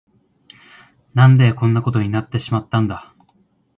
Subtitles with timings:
[1.13, 3.13] 何でこんなことになってしまったんだ。